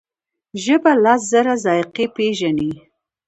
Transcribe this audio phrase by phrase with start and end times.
[0.63, 2.71] ژبه لس زره ذایقې پېژني.